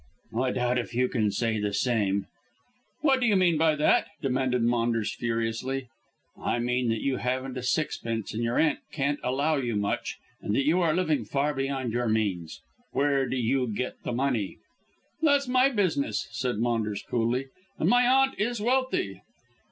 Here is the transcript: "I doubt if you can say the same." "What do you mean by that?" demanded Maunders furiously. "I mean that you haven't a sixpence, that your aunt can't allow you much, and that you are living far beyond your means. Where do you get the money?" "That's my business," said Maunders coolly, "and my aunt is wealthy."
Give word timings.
"I 0.35 0.49
doubt 0.49 0.79
if 0.79 0.95
you 0.95 1.07
can 1.07 1.29
say 1.29 1.59
the 1.59 1.73
same." 1.75 2.25
"What 3.01 3.19
do 3.19 3.27
you 3.27 3.35
mean 3.35 3.59
by 3.59 3.75
that?" 3.75 4.07
demanded 4.19 4.63
Maunders 4.63 5.13
furiously. 5.13 5.89
"I 6.41 6.57
mean 6.57 6.89
that 6.89 7.01
you 7.03 7.17
haven't 7.17 7.55
a 7.55 7.61
sixpence, 7.61 8.31
that 8.31 8.41
your 8.41 8.57
aunt 8.57 8.79
can't 8.91 9.19
allow 9.23 9.57
you 9.57 9.75
much, 9.75 10.17
and 10.41 10.55
that 10.55 10.65
you 10.65 10.81
are 10.81 10.95
living 10.95 11.23
far 11.23 11.53
beyond 11.53 11.93
your 11.93 12.07
means. 12.09 12.61
Where 12.93 13.29
do 13.29 13.37
you 13.37 13.67
get 13.67 14.01
the 14.01 14.11
money?" 14.11 14.57
"That's 15.21 15.47
my 15.47 15.69
business," 15.69 16.27
said 16.31 16.57
Maunders 16.57 17.03
coolly, 17.07 17.49
"and 17.77 17.87
my 17.87 18.07
aunt 18.07 18.39
is 18.39 18.59
wealthy." 18.59 19.21